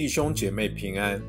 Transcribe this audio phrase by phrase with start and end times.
[0.00, 1.20] 弟兄姐妹平安。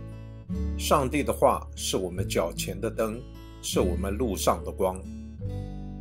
[0.79, 3.21] 上帝的话是我们脚前的灯，
[3.61, 4.97] 是我们路上的光。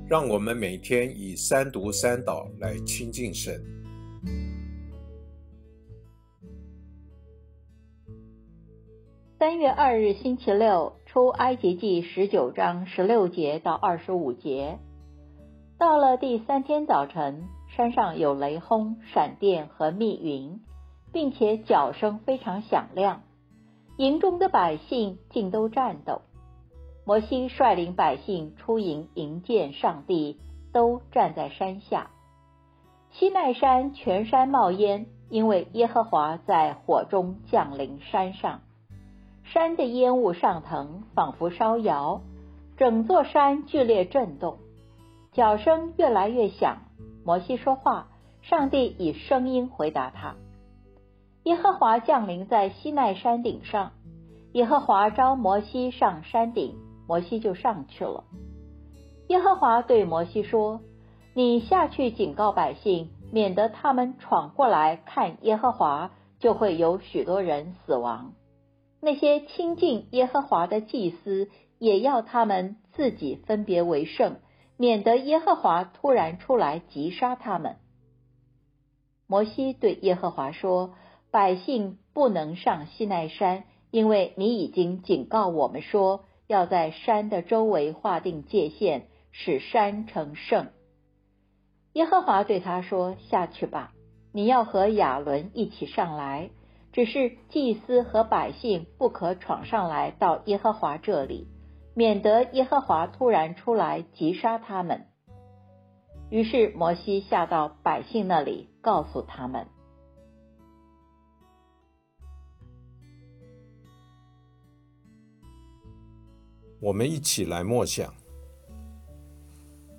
[0.08, 3.60] 让我们每天以三读三祷来亲近神。
[9.40, 14.78] 三月二日星期六，出埃及记十九章十六节到二十五节。
[15.76, 20.60] 到了第三天早晨，山上有雷轰、闪电和密云。
[21.12, 23.22] 并且脚声非常响亮，
[23.96, 26.22] 营中的百姓竟都颤抖。
[27.04, 30.38] 摩西率领百姓出营迎见上帝，
[30.72, 32.10] 都站在山下。
[33.10, 38.60] 西奈山全山冒烟，因为耶和华在火中降临山上。
[39.42, 42.20] 山的烟雾上腾，仿佛烧窑，
[42.76, 44.58] 整座山剧烈震动，
[45.32, 46.78] 脚声越来越响。
[47.24, 48.06] 摩西说话，
[48.42, 50.36] 上帝以声音回答他。
[51.50, 53.90] 耶和华降临在西奈山顶上，
[54.52, 56.76] 耶和华召摩西上山顶，
[57.08, 58.22] 摩西就上去了。
[59.26, 60.80] 耶和华对摩西说
[61.34, 68.32] ：“你下去警告百姓，免得他们闯过来看耶和华，就会有许多人死亡。
[69.00, 71.48] 那些亲近耶和华的祭司，
[71.80, 74.36] 也要他们自己分别为圣，
[74.76, 77.74] 免得耶和华突然出来击杀他们。”
[79.26, 80.94] 摩西对耶和华说。
[81.30, 90.68] 百姓不能上西奈山，因为你已经警告我们说，要在山的周围划定界限，使山成圣。
[91.92, 93.92] 耶和华对他说：“下去吧，
[94.32, 96.50] 你要和亚伦一起上来，
[96.92, 101.46] 只是祭司和百姓不可闯上来到耶和华这里，
[101.94, 105.06] 免得耶和华突然出来击杀他们。”
[106.30, 109.66] 于是摩西下到百姓那里，告诉他们。
[116.80, 118.12] 我们一起来默想。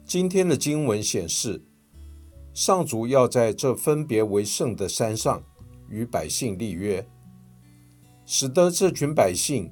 [0.03, 1.61] 今天的经文显示，
[2.53, 5.43] 上主要在这分别为圣的山上
[5.89, 7.07] 与百姓立约，
[8.25, 9.71] 使得这群百姓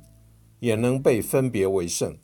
[0.60, 2.16] 也能被分别为圣。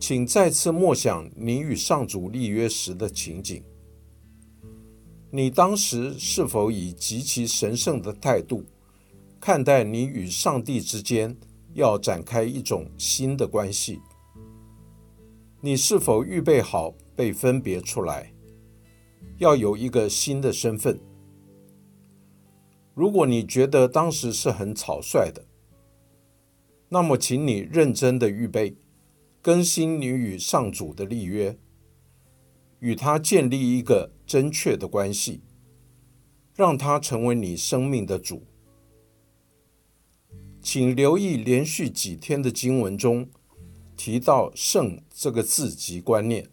[0.00, 3.62] 请再次默想你与上主立约时的情景。
[5.30, 8.64] 你当时是否以极其神圣的态度
[9.38, 11.36] 看待你与上帝之间？
[11.74, 14.00] 要展开一种新的关系，
[15.60, 18.32] 你是否预备好被分别出来？
[19.38, 21.00] 要有一个新的身份。
[22.94, 25.46] 如果你觉得当时是很草率的，
[26.88, 28.76] 那么请你认真的预备，
[29.40, 31.56] 更新你与上主的立约，
[32.80, 35.42] 与他建立一个正确的关系，
[36.54, 38.42] 让他成为你生命的主。
[40.72, 43.28] 请留意连续几天的经文中
[43.96, 46.48] 提到“圣”这个字及观念，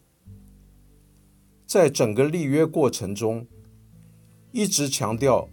[1.67, 3.45] 在整个立约过程中，
[4.51, 5.47] 一直强调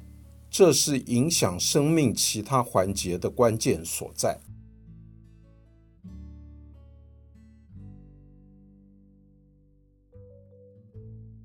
[0.49, 4.41] 这是影响生命其他环节的关键所在。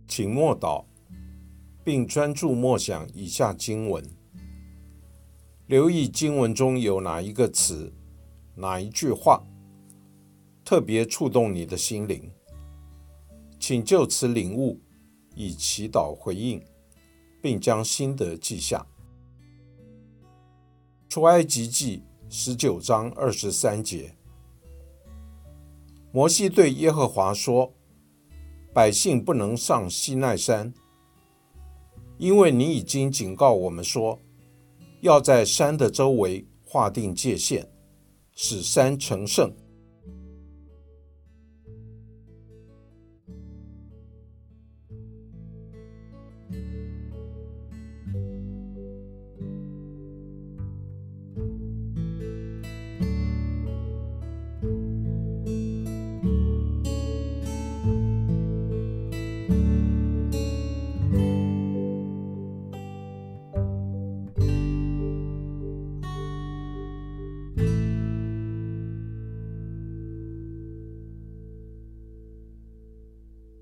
[0.08, 0.86] 请默祷，
[1.84, 4.19] 并专注默想以下经文。
[5.70, 7.94] 留意经文中有哪一个词、
[8.56, 9.44] 哪一句话
[10.66, 12.32] 特别触动你的心灵，
[13.60, 14.80] 请就此领悟，
[15.36, 16.60] 以祈祷回应，
[17.40, 18.84] 并将心得记下。
[21.08, 24.16] 出埃及记十九章二十三节，
[26.12, 27.72] 摩西对耶和华说
[28.74, 30.74] ：“百姓不能上西奈山，
[32.18, 34.20] 因为你已经警告我们说。”
[35.02, 37.66] 要在山的周围划定界限，
[38.36, 39.52] 使山成圣，